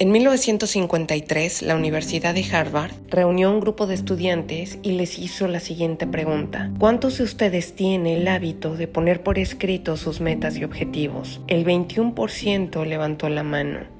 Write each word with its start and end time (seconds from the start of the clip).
En 0.00 0.12
1953, 0.12 1.62
la 1.62 1.74
Universidad 1.74 2.32
de 2.32 2.44
Harvard 2.52 2.92
reunió 3.08 3.48
a 3.48 3.50
un 3.50 3.58
grupo 3.58 3.88
de 3.88 3.96
estudiantes 3.96 4.78
y 4.84 4.92
les 4.92 5.18
hizo 5.18 5.48
la 5.48 5.58
siguiente 5.58 6.06
pregunta. 6.06 6.70
¿Cuántos 6.78 7.18
de 7.18 7.24
ustedes 7.24 7.74
tienen 7.74 8.06
el 8.06 8.28
hábito 8.28 8.76
de 8.76 8.86
poner 8.86 9.24
por 9.24 9.40
escrito 9.40 9.96
sus 9.96 10.20
metas 10.20 10.56
y 10.56 10.62
objetivos? 10.62 11.40
El 11.48 11.64
21% 11.66 12.86
levantó 12.86 13.28
la 13.28 13.42
mano. 13.42 13.97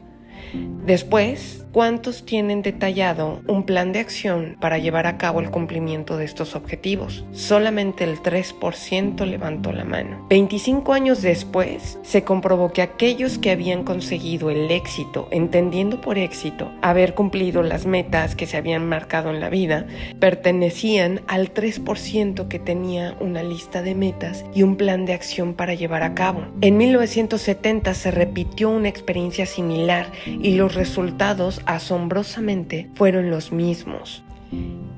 Después, 0.84 1.66
¿Cuántos 1.73 2.25
tienen 2.25 2.62
detallado 2.62 3.43
un 3.46 3.64
plan 3.64 3.93
de 3.93 3.98
acción 3.98 4.57
para 4.59 4.79
llevar 4.79 5.07
a 5.07 5.18
cabo 5.18 5.41
el 5.41 5.50
cumplimiento 5.50 6.16
de 6.16 6.25
estos 6.25 6.57
objetivos? 6.57 7.27
Solamente 7.32 8.05
el 8.05 8.23
3% 8.23 9.27
levantó 9.27 9.70
la 9.73 9.84
mano. 9.84 10.27
25 10.30 10.95
años 10.95 11.20
después, 11.20 11.98
se 12.02 12.24
comprobó 12.24 12.73
que 12.73 12.80
aquellos 12.80 13.37
que 13.37 13.51
habían 13.51 13.84
conseguido 13.84 14.48
el 14.48 14.70
éxito, 14.70 15.29
entendiendo 15.30 16.01
por 16.01 16.16
éxito 16.16 16.73
haber 16.80 17.15
cumplido 17.15 17.62
las 17.62 17.84
metas 17.84 18.34
que 18.34 18.46
se 18.46 18.57
habían 18.57 18.88
marcado 18.88 19.29
en 19.29 19.38
la 19.38 19.51
vida, 19.51 19.87
pertenecían 20.18 21.20
al 21.29 21.52
3% 21.52 22.48
que 22.48 22.59
tenía 22.59 23.15
una 23.20 23.43
lista 23.43 23.82
de 23.82 23.95
metas 23.95 24.46
y 24.55 24.62
un 24.62 24.77
plan 24.77 25.05
de 25.05 25.12
acción 25.12 25.52
para 25.52 25.74
llevar 25.74 26.02
a 26.02 26.15
cabo. 26.15 26.46
En 26.62 26.79
1970 26.79 27.93
se 27.93 28.10
repitió 28.10 28.70
una 28.70 28.88
experiencia 28.88 29.45
similar 29.45 30.07
y 30.41 30.56
los 30.56 30.74
resultados 30.74 31.60
asombrosamente 31.66 32.88
fueron 32.95 33.30
los 33.30 33.52
mismos. 33.52 34.23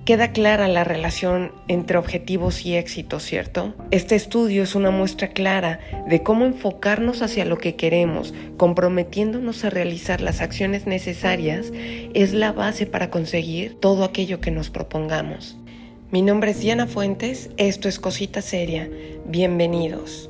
Queda 0.04 0.32
clara 0.32 0.66
la 0.66 0.82
relación 0.82 1.52
entre 1.68 1.98
objetivos 1.98 2.64
y 2.64 2.74
éxito, 2.74 3.20
¿cierto? 3.20 3.74
Este 3.90 4.16
estudio 4.16 4.62
es 4.62 4.74
una 4.74 4.90
muestra 4.90 5.28
clara 5.28 5.78
de 6.08 6.22
cómo 6.22 6.46
enfocarnos 6.46 7.22
hacia 7.22 7.44
lo 7.44 7.58
que 7.58 7.76
queremos, 7.76 8.34
comprometiéndonos 8.56 9.64
a 9.64 9.70
realizar 9.70 10.20
las 10.20 10.40
acciones 10.40 10.86
necesarias, 10.86 11.72
es 12.14 12.32
la 12.32 12.52
base 12.52 12.86
para 12.86 13.10
conseguir 13.10 13.78
todo 13.78 14.04
aquello 14.04 14.40
que 14.40 14.50
nos 14.50 14.70
propongamos. 14.70 15.56
Mi 16.10 16.22
nombre 16.22 16.52
es 16.52 16.60
Diana 16.60 16.86
Fuentes, 16.86 17.50
esto 17.56 17.88
es 17.88 18.00
Cosita 18.00 18.42
Seria, 18.42 18.88
bienvenidos. 19.26 20.29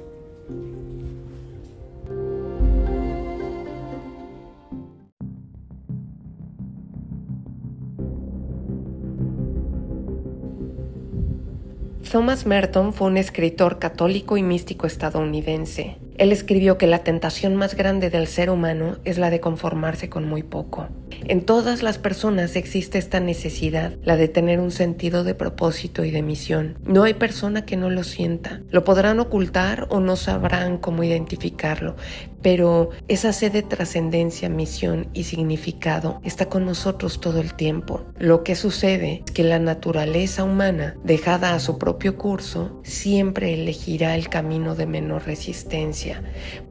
Thomas 12.10 12.44
Merton 12.44 12.92
fue 12.92 13.06
un 13.06 13.16
escritor 13.16 13.78
católico 13.78 14.36
y 14.36 14.42
místico 14.42 14.88
estadounidense. 14.88 15.96
Él 16.18 16.32
escribió 16.32 16.76
que 16.76 16.88
la 16.88 17.04
tentación 17.04 17.54
más 17.54 17.76
grande 17.76 18.10
del 18.10 18.26
ser 18.26 18.50
humano 18.50 18.96
es 19.04 19.16
la 19.16 19.30
de 19.30 19.38
conformarse 19.38 20.08
con 20.08 20.28
muy 20.28 20.42
poco. 20.42 20.88
En 21.28 21.42
todas 21.42 21.84
las 21.84 21.98
personas 21.98 22.56
existe 22.56 22.98
esta 22.98 23.20
necesidad, 23.20 23.92
la 24.02 24.16
de 24.16 24.26
tener 24.26 24.58
un 24.58 24.72
sentido 24.72 25.22
de 25.22 25.34
propósito 25.34 26.04
y 26.04 26.10
de 26.10 26.22
misión. 26.22 26.78
No 26.84 27.04
hay 27.04 27.14
persona 27.14 27.64
que 27.64 27.76
no 27.76 27.90
lo 27.90 28.02
sienta. 28.02 28.60
Lo 28.70 28.82
podrán 28.82 29.20
ocultar 29.20 29.86
o 29.90 30.00
no 30.00 30.16
sabrán 30.16 30.78
cómo 30.78 31.04
identificarlo, 31.04 31.94
pero 32.42 32.90
esa 33.08 33.32
sed 33.32 33.52
de 33.52 33.62
trascendencia, 33.62 34.48
misión 34.48 35.08
y 35.12 35.24
significado 35.24 36.20
está 36.24 36.46
con 36.46 36.64
nosotros 36.64 37.20
todo 37.20 37.40
el 37.40 37.54
tiempo. 37.54 38.04
Lo 38.18 38.44
que 38.44 38.54
sucede 38.54 39.22
es 39.26 39.32
que 39.32 39.44
la 39.44 39.58
naturaleza 39.58 40.44
humana, 40.44 40.96
dejada 41.04 41.54
a 41.54 41.60
su 41.60 41.78
propio 41.78 42.16
curso, 42.16 42.80
siempre 42.82 43.54
elegirá 43.54 44.14
el 44.14 44.28
camino 44.28 44.74
de 44.74 44.86
menor 44.86 45.26
resistencia. 45.26 46.22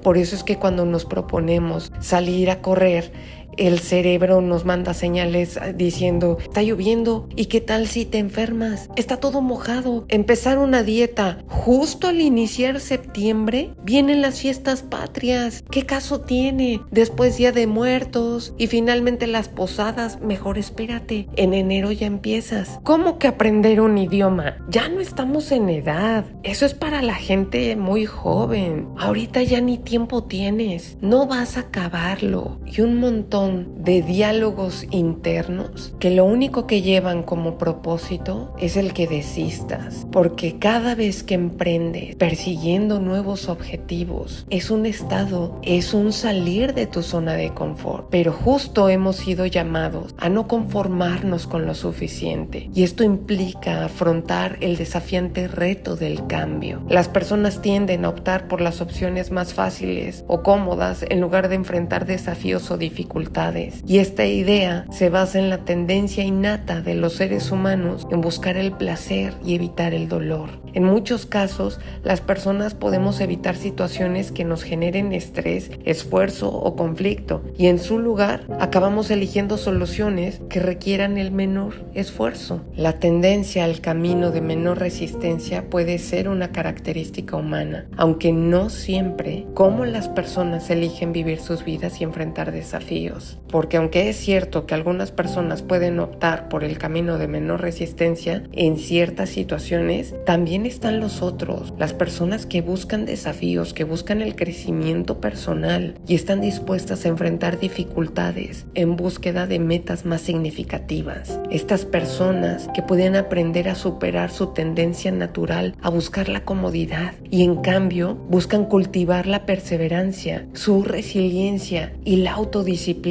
Por 0.02 0.18
eso 0.18 0.36
es 0.36 0.44
que 0.44 0.58
cuando 0.58 0.86
nos 0.86 1.06
proponemos 1.06 1.92
salir 2.00 2.50
a 2.50 2.62
correr, 2.62 3.12
el 3.60 3.80
cerebro 3.80 4.42
nos 4.42 4.66
manda 4.66 4.94
señales 4.94 5.60
diciendo, 5.76 6.38
está 6.42 6.64
lloviendo 6.64 7.28
y 7.36 7.46
qué 7.46 7.60
tal 7.62 7.88
si 7.88 8.06
te 8.06 8.18
enfermas, 8.18 8.90
está 8.96 9.18
todo 9.18 9.42
mojado. 9.42 10.06
Empezar 10.08 10.58
una 10.58 10.82
dieta 10.84 11.44
justo 11.48 12.08
al 12.08 12.22
iniciar 12.22 12.80
septiembre, 12.80 13.72
vienen 13.84 14.22
las 14.22 14.40
fiestas 14.40 14.82
patrias. 14.82 15.64
¿Qué 15.70 15.86
caso 15.86 16.22
tiene? 16.22 16.82
Después 16.90 17.38
día 17.38 17.52
de 17.52 17.68
muertos 17.68 18.54
y 18.58 18.68
finalmente 18.68 19.28
las 19.28 19.50
posadas, 19.50 20.22
mejor 20.22 20.58
espérate, 20.58 21.28
en 21.36 21.54
enero 21.54 21.92
ya 21.92 22.08
empiezas. 22.08 22.80
¿Cómo 22.84 23.20
que 23.20 23.28
aprender 23.28 23.82
un 23.82 23.98
idioma? 23.98 24.58
Ya 24.70 24.88
no 24.88 25.02
estamos 25.02 25.52
en 25.52 25.70
edad. 25.70 26.26
Eso 26.44 26.66
es 26.66 26.74
para 26.74 27.02
la 27.02 27.16
gente 27.16 27.76
muy 27.76 28.06
joven. 28.06 28.88
Ahorita 28.98 29.44
ya 29.44 29.60
ni 29.60 29.78
tiempo 29.78 30.24
tienes. 30.24 30.98
No 31.02 31.28
vas 31.28 31.58
a 31.58 31.62
acabarlo. 31.62 32.60
Y 32.66 32.82
un 32.82 32.96
montón 33.00 33.49
de 33.50 34.02
diálogos 34.02 34.86
internos 34.92 35.94
que 36.00 36.12
lo 36.12 36.26
único 36.26 36.68
que 36.68 36.82
llevan 36.82 37.24
como 37.24 37.58
propósito 37.58 38.54
es 38.60 38.78
el 38.78 38.94
que 38.94 39.08
desistas, 39.08 40.06
porque 40.12 40.60
cada 40.60 40.96
vez 40.96 41.24
que 41.24 41.34
emprendes 41.34 42.16
persiguiendo 42.16 43.00
nuevos 43.00 43.50
objetivos 43.50 44.46
es 44.50 44.70
un 44.70 44.86
estado, 44.86 45.60
es 45.64 45.94
un 45.94 46.12
salir 46.12 46.74
de 46.74 46.88
tu 46.88 47.02
zona 47.02 47.34
de 47.34 47.54
confort, 47.54 48.08
pero 48.10 48.32
justo 48.32 48.90
hemos 48.90 49.18
sido 49.18 49.46
llamados 49.46 50.14
a 50.18 50.30
no 50.30 50.48
conformarnos 50.48 51.48
con 51.48 51.66
lo 51.66 51.76
suficiente 51.76 52.70
y 52.74 52.84
esto 52.84 53.04
implica 53.04 53.86
afrontar 53.86 54.58
el 54.62 54.78
desafiante 54.78 55.48
reto 55.48 55.96
del 55.96 56.28
cambio. 56.28 56.82
Las 56.90 57.08
personas 57.08 57.62
tienden 57.62 58.06
a 58.06 58.10
optar 58.10 58.48
por 58.48 58.62
las 58.62 58.82
opciones 58.82 59.32
más 59.32 59.54
fáciles 59.54 60.24
o 60.28 60.44
cómodas 60.44 61.06
en 61.10 61.22
lugar 61.22 61.50
de 61.50 61.56
enfrentar 61.56 62.06
desafíos 62.06 62.70
o 62.72 62.78
dificultades 62.78 63.39
y 63.88 64.00
esta 64.00 64.26
idea 64.26 64.86
se 64.92 65.10
basa 65.10 65.40
en 65.40 65.50
la 65.50 65.60
tendencia 65.60 66.26
innata 66.26 66.82
de 66.82 66.94
los 66.94 67.14
seres 67.14 67.54
humanos 67.54 68.06
en 68.12 68.20
buscar 68.20 68.58
el 68.58 68.74
placer 68.74 69.34
y 69.46 69.56
evitar 69.56 69.94
el 69.94 70.10
dolor. 70.10 70.50
En 70.74 70.84
muchos 70.84 71.26
casos, 71.26 71.80
las 72.04 72.20
personas 72.20 72.74
podemos 72.76 73.22
evitar 73.22 73.56
situaciones 73.56 74.34
que 74.34 74.44
nos 74.44 74.64
generen 74.64 75.14
estrés, 75.14 75.72
esfuerzo 75.86 76.52
o 76.52 76.76
conflicto 76.76 77.42
y 77.58 77.68
en 77.68 77.80
su 77.80 77.98
lugar 77.98 78.46
acabamos 78.60 79.10
eligiendo 79.10 79.58
soluciones 79.58 80.42
que 80.50 80.60
requieran 80.60 81.18
el 81.18 81.32
menor 81.32 81.86
esfuerzo. 81.94 82.62
La 82.76 83.00
tendencia 83.00 83.64
al 83.64 83.80
camino 83.80 84.32
de 84.32 84.42
menor 84.42 84.80
resistencia 84.80 85.70
puede 85.70 85.98
ser 85.98 86.28
una 86.28 86.52
característica 86.52 87.38
humana, 87.38 87.88
aunque 87.96 88.34
no 88.34 88.70
siempre 88.70 89.48
como 89.54 89.86
las 89.86 90.10
personas 90.10 90.70
eligen 90.70 91.14
vivir 91.14 91.40
sus 91.40 91.64
vidas 91.64 92.02
y 92.02 92.04
enfrentar 92.04 92.52
desafíos 92.52 93.29
porque 93.52 93.78
aunque 93.78 94.10
es 94.10 94.18
cierto 94.18 94.66
que 94.66 94.76
algunas 94.76 95.12
personas 95.12 95.62
pueden 95.62 96.00
optar 96.00 96.50
por 96.50 96.64
el 96.64 96.78
camino 96.78 97.18
de 97.18 97.28
menor 97.28 97.62
resistencia 97.62 98.44
en 98.52 98.78
ciertas 98.78 99.30
situaciones, 99.30 100.16
también 100.26 100.66
están 100.66 101.00
los 101.00 101.22
otros, 101.22 101.74
las 101.78 101.94
personas 101.94 102.46
que 102.46 102.62
buscan 102.62 103.06
desafíos, 103.06 103.74
que 103.74 103.84
buscan 103.84 104.22
el 104.22 104.36
crecimiento 104.36 105.20
personal 105.20 105.96
y 106.08 106.16
están 106.16 106.42
dispuestas 106.42 107.06
a 107.06 107.10
enfrentar 107.10 107.60
dificultades 107.60 108.66
en 108.76 108.96
búsqueda 108.96 109.48
de 109.48 109.60
metas 109.60 110.06
más 110.06 110.22
significativas. 110.22 111.40
Estas 111.50 111.86
personas 111.86 112.70
que 112.74 112.84
pueden 112.84 113.16
aprender 113.16 113.70
a 113.70 113.76
superar 113.76 114.32
su 114.32 114.48
tendencia 114.48 115.12
natural 115.12 115.76
a 115.82 115.90
buscar 115.90 116.30
la 116.30 116.44
comodidad 116.46 117.14
y 117.30 117.44
en 117.44 117.58
cambio 117.58 118.16
buscan 118.30 118.66
cultivar 118.66 119.26
la 119.26 119.46
perseverancia, 119.46 120.46
su 120.54 120.84
resiliencia 120.84 121.94
y 122.06 122.18
la 122.18 122.34
autodisciplina 122.34 123.09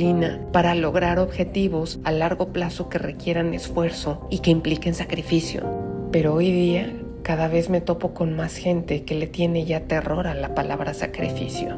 para 0.52 0.74
lograr 0.74 1.18
objetivos 1.18 2.00
a 2.04 2.12
largo 2.12 2.52
plazo 2.52 2.88
que 2.88 2.98
requieran 2.98 3.54
esfuerzo 3.54 4.26
y 4.30 4.38
que 4.38 4.50
impliquen 4.50 4.94
sacrificio. 4.94 5.64
Pero 6.12 6.34
hoy 6.34 6.50
día 6.50 6.92
cada 7.22 7.48
vez 7.48 7.68
me 7.68 7.80
topo 7.80 8.14
con 8.14 8.34
más 8.34 8.56
gente 8.56 9.04
que 9.04 9.14
le 9.14 9.26
tiene 9.26 9.64
ya 9.64 9.80
terror 9.80 10.26
a 10.26 10.34
la 10.34 10.54
palabra 10.54 10.94
sacrificio. 10.94 11.76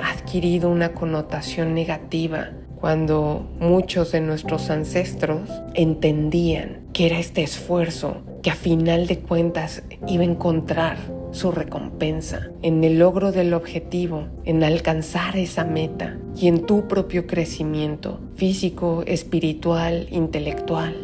Ha 0.00 0.12
adquirido 0.12 0.70
una 0.70 0.92
connotación 0.92 1.74
negativa 1.74 2.50
cuando 2.80 3.48
muchos 3.58 4.12
de 4.12 4.20
nuestros 4.20 4.70
ancestros 4.70 5.50
entendían 5.74 6.82
que 6.92 7.06
era 7.06 7.18
este 7.18 7.42
esfuerzo 7.42 8.22
que 8.42 8.50
a 8.50 8.54
final 8.54 9.06
de 9.06 9.20
cuentas 9.20 9.82
iba 10.06 10.22
a 10.22 10.26
encontrar 10.26 10.98
su 11.34 11.50
recompensa, 11.50 12.48
en 12.62 12.84
el 12.84 13.00
logro 13.00 13.32
del 13.32 13.54
objetivo, 13.54 14.28
en 14.44 14.62
alcanzar 14.62 15.36
esa 15.36 15.64
meta 15.64 16.16
y 16.36 16.46
en 16.46 16.64
tu 16.64 16.86
propio 16.86 17.26
crecimiento 17.26 18.20
físico, 18.36 19.02
espiritual, 19.06 20.06
intelectual. 20.10 20.94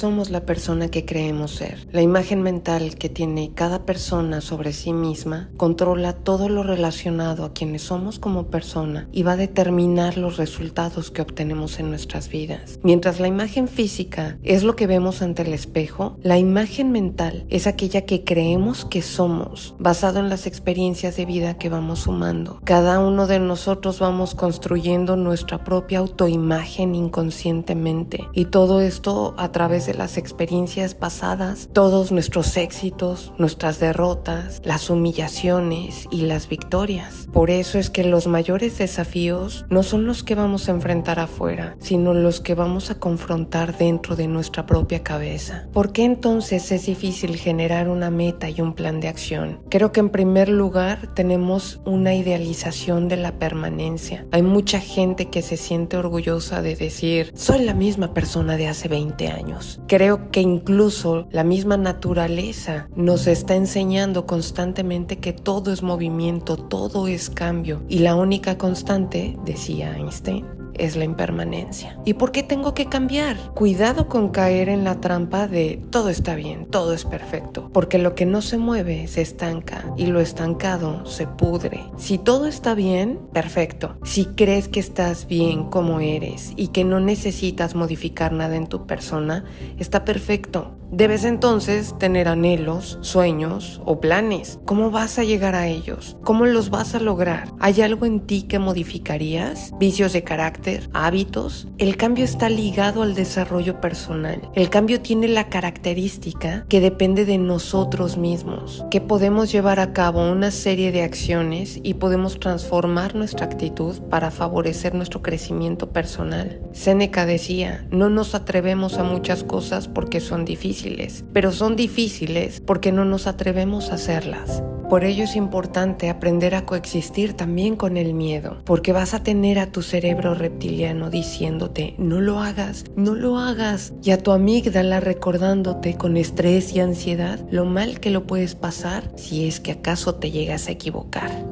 Somos 0.00 0.30
la 0.30 0.46
persona 0.46 0.88
que 0.88 1.04
creemos 1.04 1.50
ser. 1.50 1.86
La 1.92 2.00
imagen 2.00 2.40
mental 2.40 2.94
que 2.94 3.10
tiene 3.10 3.52
cada 3.54 3.84
persona 3.84 4.40
sobre 4.40 4.72
sí 4.72 4.94
misma 4.94 5.50
controla 5.58 6.14
todo 6.14 6.48
lo 6.48 6.62
relacionado 6.62 7.44
a 7.44 7.52
quienes 7.52 7.82
somos 7.82 8.18
como 8.18 8.46
persona 8.46 9.10
y 9.12 9.24
va 9.24 9.32
a 9.32 9.36
determinar 9.36 10.16
los 10.16 10.38
resultados 10.38 11.10
que 11.10 11.20
obtenemos 11.20 11.78
en 11.80 11.90
nuestras 11.90 12.30
vidas. 12.30 12.78
Mientras 12.82 13.20
la 13.20 13.28
imagen 13.28 13.68
física 13.68 14.38
es 14.42 14.62
lo 14.62 14.74
que 14.74 14.86
vemos 14.86 15.20
ante 15.20 15.42
el 15.42 15.52
espejo, 15.52 16.16
la 16.22 16.38
imagen 16.38 16.92
mental 16.92 17.44
es 17.50 17.66
aquella 17.66 18.06
que 18.06 18.24
creemos 18.24 18.86
que 18.86 19.02
somos, 19.02 19.74
basado 19.78 20.18
en 20.18 20.30
las 20.30 20.46
experiencias 20.46 21.18
de 21.18 21.26
vida 21.26 21.58
que 21.58 21.68
vamos 21.68 22.00
sumando. 22.00 22.58
Cada 22.64 23.00
uno 23.00 23.26
de 23.26 23.38
nosotros 23.38 23.98
vamos 23.98 24.34
construyendo 24.34 25.16
nuestra 25.16 25.62
propia 25.62 25.98
autoimagen 25.98 26.94
inconscientemente 26.94 28.26
y 28.32 28.46
todo 28.46 28.80
esto 28.80 29.34
a 29.36 29.52
través 29.52 29.84
de 29.84 29.89
las 29.94 30.16
experiencias 30.16 30.94
pasadas, 30.94 31.68
todos 31.72 32.12
nuestros 32.12 32.56
éxitos, 32.56 33.32
nuestras 33.38 33.80
derrotas, 33.80 34.60
las 34.64 34.90
humillaciones 34.90 36.06
y 36.10 36.22
las 36.22 36.48
victorias. 36.48 37.28
Por 37.32 37.50
eso 37.50 37.78
es 37.78 37.90
que 37.90 38.04
los 38.04 38.26
mayores 38.26 38.78
desafíos 38.78 39.64
no 39.70 39.82
son 39.82 40.06
los 40.06 40.22
que 40.22 40.34
vamos 40.34 40.68
a 40.68 40.72
enfrentar 40.72 41.18
afuera, 41.18 41.76
sino 41.80 42.14
los 42.14 42.40
que 42.40 42.54
vamos 42.54 42.90
a 42.90 42.98
confrontar 42.98 43.76
dentro 43.78 44.16
de 44.16 44.28
nuestra 44.28 44.66
propia 44.66 45.02
cabeza. 45.02 45.66
¿Por 45.72 45.92
qué 45.92 46.04
entonces 46.04 46.70
es 46.72 46.86
difícil 46.86 47.36
generar 47.36 47.88
una 47.88 48.10
meta 48.10 48.48
y 48.48 48.60
un 48.60 48.74
plan 48.74 49.00
de 49.00 49.08
acción? 49.08 49.60
Creo 49.68 49.92
que 49.92 50.00
en 50.00 50.10
primer 50.10 50.48
lugar 50.48 51.14
tenemos 51.14 51.80
una 51.84 52.14
idealización 52.14 53.08
de 53.08 53.16
la 53.16 53.38
permanencia. 53.38 54.26
Hay 54.32 54.42
mucha 54.42 54.80
gente 54.80 55.26
que 55.26 55.42
se 55.42 55.56
siente 55.56 55.96
orgullosa 55.96 56.62
de 56.62 56.76
decir, 56.76 57.32
soy 57.34 57.64
la 57.64 57.74
misma 57.74 58.14
persona 58.14 58.56
de 58.56 58.68
hace 58.68 58.88
20 58.88 59.28
años. 59.28 59.79
Creo 59.86 60.30
que 60.30 60.40
incluso 60.40 61.26
la 61.30 61.44
misma 61.44 61.76
naturaleza 61.76 62.88
nos 62.94 63.26
está 63.26 63.56
enseñando 63.56 64.26
constantemente 64.26 65.18
que 65.18 65.32
todo 65.32 65.72
es 65.72 65.82
movimiento, 65.82 66.56
todo 66.56 67.08
es 67.08 67.30
cambio. 67.30 67.82
Y 67.88 68.00
la 68.00 68.14
única 68.14 68.56
constante, 68.56 69.36
decía 69.44 69.96
Einstein, 69.96 70.59
es 70.80 70.96
la 70.96 71.04
impermanencia. 71.04 71.98
¿Y 72.04 72.14
por 72.14 72.32
qué 72.32 72.42
tengo 72.42 72.74
que 72.74 72.86
cambiar? 72.86 73.36
Cuidado 73.54 74.08
con 74.08 74.30
caer 74.30 74.68
en 74.68 74.84
la 74.84 75.00
trampa 75.00 75.46
de 75.46 75.82
todo 75.90 76.08
está 76.08 76.34
bien, 76.34 76.66
todo 76.66 76.92
es 76.92 77.04
perfecto, 77.04 77.70
porque 77.72 77.98
lo 77.98 78.14
que 78.14 78.26
no 78.26 78.42
se 78.42 78.58
mueve 78.58 79.06
se 79.06 79.22
estanca 79.22 79.84
y 79.96 80.06
lo 80.06 80.20
estancado 80.20 81.06
se 81.06 81.26
pudre. 81.26 81.84
Si 81.96 82.18
todo 82.18 82.46
está 82.46 82.74
bien, 82.74 83.20
perfecto. 83.32 83.96
Si 84.04 84.26
crees 84.26 84.68
que 84.68 84.80
estás 84.80 85.26
bien 85.26 85.64
como 85.64 86.00
eres 86.00 86.52
y 86.56 86.68
que 86.68 86.84
no 86.84 87.00
necesitas 87.00 87.74
modificar 87.74 88.32
nada 88.32 88.56
en 88.56 88.66
tu 88.66 88.86
persona, 88.86 89.44
está 89.78 90.04
perfecto. 90.04 90.76
Debes 90.92 91.24
entonces 91.24 91.96
tener 91.98 92.26
anhelos, 92.26 92.98
sueños 93.00 93.80
o 93.84 94.00
planes. 94.00 94.58
¿Cómo 94.64 94.90
vas 94.90 95.20
a 95.20 95.24
llegar 95.24 95.54
a 95.54 95.68
ellos? 95.68 96.16
¿Cómo 96.24 96.46
los 96.46 96.70
vas 96.70 96.96
a 96.96 97.00
lograr? 97.00 97.52
¿Hay 97.60 97.80
algo 97.80 98.06
en 98.06 98.26
ti 98.26 98.42
que 98.42 98.58
modificarías? 98.58 99.72
¿Vicios 99.78 100.12
de 100.12 100.24
carácter? 100.24 100.69
¿Hábitos? 100.92 101.68
El 101.78 101.96
cambio 101.96 102.24
está 102.24 102.48
ligado 102.48 103.02
al 103.02 103.14
desarrollo 103.14 103.80
personal. 103.80 104.40
El 104.54 104.70
cambio 104.70 105.00
tiene 105.00 105.28
la 105.28 105.48
característica 105.48 106.64
que 106.68 106.80
depende 106.80 107.24
de 107.24 107.38
nosotros 107.38 108.16
mismos, 108.16 108.84
que 108.90 109.00
podemos 109.00 109.52
llevar 109.52 109.80
a 109.80 109.92
cabo 109.92 110.30
una 110.30 110.50
serie 110.50 110.92
de 110.92 111.02
acciones 111.02 111.80
y 111.82 111.94
podemos 111.94 112.38
transformar 112.38 113.14
nuestra 113.14 113.46
actitud 113.46 114.00
para 114.10 114.30
favorecer 114.30 114.94
nuestro 114.94 115.22
crecimiento 115.22 115.90
personal. 115.90 116.60
Seneca 116.72 117.26
decía, 117.26 117.86
no 117.90 118.08
nos 118.08 118.34
atrevemos 118.34 118.98
a 118.98 119.04
muchas 119.04 119.44
cosas 119.44 119.88
porque 119.88 120.20
son 120.20 120.44
difíciles 120.44 121.24
pero 121.32 121.52
son 121.52 121.76
difíciles 121.76 122.60
porque 122.60 122.92
no 122.92 123.04
nos 123.04 123.26
atrevemos 123.26 123.90
a 123.90 123.94
hacerlas. 123.94 124.62
Por 124.90 125.04
ello 125.04 125.22
es 125.22 125.36
importante 125.36 126.10
aprender 126.10 126.56
a 126.56 126.66
coexistir 126.66 127.34
también 127.34 127.76
con 127.76 127.96
el 127.96 128.12
miedo, 128.12 128.60
porque 128.64 128.92
vas 128.92 129.14
a 129.14 129.22
tener 129.22 129.60
a 129.60 129.70
tu 129.70 129.82
cerebro 129.82 130.34
reptiliano 130.34 131.10
diciéndote, 131.10 131.94
no 131.96 132.20
lo 132.20 132.40
hagas, 132.40 132.86
no 132.96 133.14
lo 133.14 133.38
hagas, 133.38 133.92
y 134.02 134.10
a 134.10 134.18
tu 134.18 134.32
amígdala 134.32 134.98
recordándote 134.98 135.94
con 135.94 136.16
estrés 136.16 136.74
y 136.74 136.80
ansiedad 136.80 137.38
lo 137.52 137.66
mal 137.66 138.00
que 138.00 138.10
lo 138.10 138.26
puedes 138.26 138.56
pasar 138.56 139.12
si 139.14 139.46
es 139.46 139.60
que 139.60 139.70
acaso 139.70 140.16
te 140.16 140.32
llegas 140.32 140.66
a 140.66 140.72
equivocar. 140.72 141.49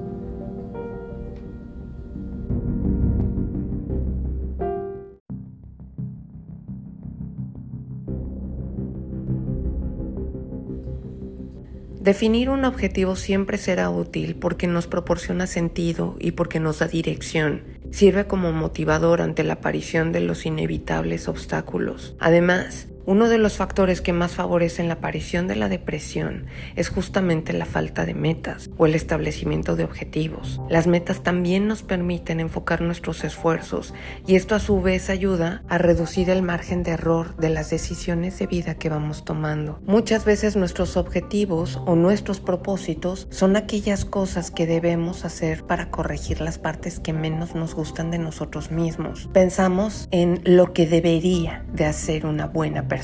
Definir 12.01 12.49
un 12.49 12.65
objetivo 12.65 13.17
siempre 13.17 13.59
será 13.59 13.91
útil 13.91 14.37
porque 14.37 14.67
nos 14.67 14.87
proporciona 14.87 15.47
sentido 15.47 16.17
y 16.21 16.33
porque 16.33 16.61
nos 16.61 16.79
da 16.79 16.87
dirección. 16.87 17.63
Sirve 17.91 18.27
como 18.27 18.53
motivador 18.53 19.21
ante 19.21 19.43
la 19.43 19.55
aparición 19.55 20.13
de 20.13 20.21
los 20.21 20.47
inevitables 20.47 21.27
obstáculos. 21.27 22.15
Además, 22.21 22.89
uno 23.09 23.31
de 23.31 23.39
los 23.39 23.57
factores 23.57 24.03
que 24.03 24.13
más 24.13 24.33
favorecen 24.33 24.89
la 24.89 24.95
aparición 24.95 25.49
de 25.49 25.57
la 25.57 25.71
depresión 25.71 26.45
es 26.77 26.91
justamente 26.91 27.55
la 27.55 27.65
falta 27.65 28.05
de 28.05 28.13
metas 28.13 28.69
o 28.77 28.85
el 28.85 28.95
establecimiento 28.95 29.77
de 29.77 29.85
objetivos. 29.85 30.61
Las 30.69 30.87
metas 30.87 31.23
también 31.23 31.67
nos 31.67 31.83
permiten 31.83 32.39
enfocar 32.39 32.83
nuestros 32.83 33.25
esfuerzos 33.25 33.95
y 34.27 34.37
esto 34.37 34.55
a 34.55 34.59
su 34.59 34.83
vez 34.83 35.09
ayuda 35.09 35.63
a 35.71 35.79
reducir 35.79 36.29
el 36.29 36.43
margen 36.43 36.83
de 36.83 36.91
error 36.91 37.35
de 37.37 37.49
las 37.49 37.71
decisiones 37.71 38.39
de 38.39 38.47
vida 38.47 38.75
que 38.75 38.91
vamos 38.91 39.25
tomando. 39.25 39.81
Muchas 39.87 40.27
veces 40.27 40.55
nuestros 40.55 40.99
objetivos 40.99 41.81
o 41.87 41.97
nuestros 41.97 42.41
propósitos 42.41 43.27
son 43.31 43.57
aquellas 43.57 44.05
cosas 44.05 44.51
que 44.51 44.67
debemos 44.67 45.25
hacer 45.25 45.65
para 45.65 45.91
corregir 45.91 46.43
las 46.43 46.59
partes 46.59 47.01
que 47.01 47.15
menos 47.15 47.55
nos 47.55 47.75
gustan 47.75 48.11
de 48.11 48.19
nosotros 48.19 48.71
mismos. 48.71 49.31
Pensamos 49.33 50.09
en 50.11 50.43
lo 50.45 50.75
que 50.75 50.87
debería 50.87 51.65
de 51.73 51.87
hacer 51.87 52.27
una 52.27 52.45
buena 52.45 52.83
persona 52.87 52.98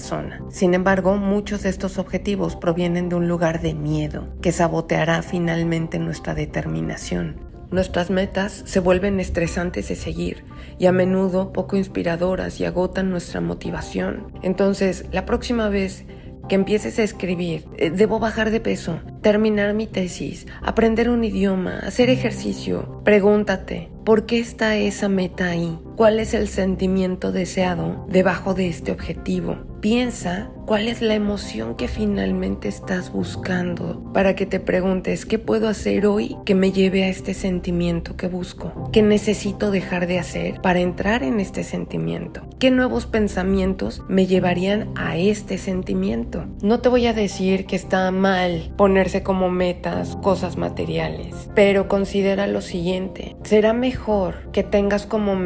sin 0.50 0.74
embargo, 0.74 1.16
muchos 1.16 1.62
de 1.62 1.68
estos 1.68 1.98
objetivos 1.98 2.56
provienen 2.56 3.08
de 3.08 3.16
un 3.16 3.28
lugar 3.28 3.60
de 3.60 3.74
miedo 3.74 4.28
que 4.42 4.52
saboteará 4.52 5.22
finalmente 5.22 5.98
nuestra 5.98 6.34
determinación. 6.34 7.40
Nuestras 7.70 8.10
metas 8.10 8.62
se 8.66 8.80
vuelven 8.80 9.18
estresantes 9.18 9.88
de 9.88 9.96
seguir 9.96 10.44
y 10.78 10.86
a 10.86 10.92
menudo 10.92 11.52
poco 11.52 11.76
inspiradoras 11.76 12.60
y 12.60 12.64
agotan 12.64 13.10
nuestra 13.10 13.40
motivación. 13.40 14.32
Entonces, 14.42 15.06
la 15.10 15.26
próxima 15.26 15.68
vez 15.68 16.04
que 16.48 16.54
empieces 16.54 16.98
a 16.98 17.02
escribir, 17.02 17.64
eh, 17.76 17.90
debo 17.90 18.18
bajar 18.18 18.50
de 18.50 18.60
peso, 18.60 19.00
terminar 19.22 19.74
mi 19.74 19.86
tesis, 19.86 20.46
aprender 20.62 21.08
un 21.08 21.24
idioma, 21.24 21.78
hacer 21.78 22.10
ejercicio, 22.10 23.00
pregúntate, 23.04 23.90
¿por 24.04 24.26
qué 24.26 24.38
está 24.38 24.76
esa 24.76 25.08
meta 25.08 25.46
ahí? 25.46 25.78
¿Cuál 25.96 26.18
es 26.18 26.34
el 26.34 26.48
sentimiento 26.48 27.30
deseado 27.30 28.04
debajo 28.08 28.52
de 28.52 28.66
este 28.66 28.90
objetivo? 28.90 29.58
Piensa 29.80 30.50
cuál 30.66 30.88
es 30.88 31.02
la 31.02 31.14
emoción 31.14 31.76
que 31.76 31.88
finalmente 31.88 32.68
estás 32.68 33.12
buscando 33.12 34.02
para 34.14 34.34
que 34.34 34.46
te 34.46 34.58
preguntes 34.58 35.26
qué 35.26 35.38
puedo 35.38 35.68
hacer 35.68 36.06
hoy 36.06 36.36
que 36.46 36.54
me 36.54 36.72
lleve 36.72 37.04
a 37.04 37.08
este 37.08 37.34
sentimiento 37.34 38.16
que 38.16 38.26
busco, 38.26 38.90
qué 38.92 39.02
necesito 39.02 39.70
dejar 39.70 40.06
de 40.06 40.18
hacer 40.18 40.62
para 40.62 40.80
entrar 40.80 41.22
en 41.22 41.38
este 41.38 41.64
sentimiento, 41.64 42.48
qué 42.58 42.70
nuevos 42.70 43.04
pensamientos 43.04 44.02
me 44.08 44.26
llevarían 44.26 44.88
a 44.96 45.18
este 45.18 45.58
sentimiento. 45.58 46.46
No 46.62 46.80
te 46.80 46.88
voy 46.88 47.06
a 47.06 47.12
decir 47.12 47.66
que 47.66 47.76
está 47.76 48.10
mal 48.10 48.72
ponerse 48.78 49.22
como 49.22 49.50
metas 49.50 50.16
cosas 50.16 50.56
materiales, 50.56 51.50
pero 51.54 51.88
considera 51.88 52.46
lo 52.46 52.62
siguiente, 52.62 53.36
será 53.44 53.74
mejor 53.74 54.50
que 54.50 54.62
tengas 54.62 55.04
como 55.04 55.36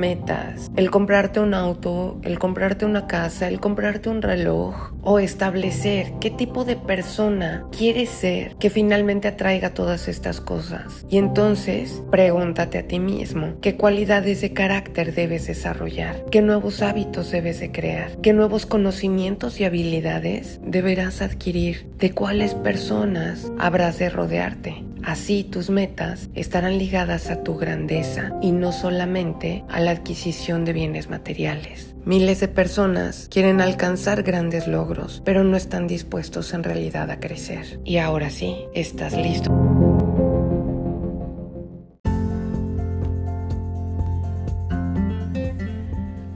el 0.77 0.91
comprarte 0.91 1.41
un 1.41 1.55
auto, 1.55 2.19
el 2.23 2.39
comprarte 2.39 2.85
una 2.85 3.07
casa, 3.07 3.49
el 3.49 3.61
comprarte 3.61 4.09
un 4.09 4.23
reloj 4.23 4.93
o 5.03 5.19
establecer 5.19 6.13
qué 6.21 6.31
tipo 6.31 6.65
de 6.65 6.77
persona 6.77 7.65
quieres 7.77 8.11
ser 8.11 8.57
que 8.57 8.71
finalmente 8.71 9.29
atraiga 9.29 9.71
todas 9.71 10.09
estas 10.09 10.41
cosas. 10.41 11.07
Y 11.09 11.19
entonces 11.19 12.03
pregúntate 12.11 12.79
a 12.79 12.87
ti 12.87 12.99
mismo 12.99 13.55
qué 13.61 13.77
cualidades 13.77 14.41
de 14.41 14.53
carácter 14.53 15.15
debes 15.15 15.47
desarrollar, 15.47 16.25
qué 16.31 16.43
nuevos 16.43 16.83
hábitos 16.83 17.31
debes 17.31 17.61
de 17.61 17.73
crear, 17.73 18.17
qué 18.23 18.33
nuevos 18.33 18.67
conocimientos 18.67 19.61
y 19.61 19.65
habilidades 19.65 20.61
deberás 20.63 21.23
adquirir, 21.23 21.87
de 21.99 22.13
cuáles 22.13 22.55
personas 22.55 23.51
habrás 23.59 23.99
de 23.99 24.11
rodearte. 24.11 24.85
Así 25.05 25.45
tus 25.45 25.71
metas 25.71 26.29
estarán 26.35 26.79
ligadas 26.79 27.31
a 27.31 27.43
tu 27.43 27.57
grandeza 27.57 28.33
y 28.43 28.53
no 28.53 28.73
solamente 28.73 29.65
a 29.69 29.81
la 29.81 29.93
adquisición 29.93 30.65
de 30.65 30.73
bienes 30.73 31.09
materiales. 31.09 31.95
Miles 32.05 32.41
de 32.41 32.49
personas 32.49 33.29
quieren 33.31 33.61
alcanzar 33.61 34.23
grandes 34.23 34.67
logros, 34.67 35.23
pero 35.25 35.45
no 35.45 35.57
están 35.57 35.87
dispuestos 35.87 36.55
en 36.55 36.65
realidad 36.65 37.11
a 37.11 37.21
crecer. 37.21 37.81
Y 37.85 37.99
ahora 37.99 38.31
sí, 38.31 38.57
estás 38.75 39.15
listo. 39.15 39.78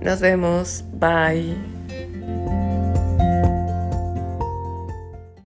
Nos 0.00 0.20
vemos. 0.20 0.84
Bye. 0.92 1.73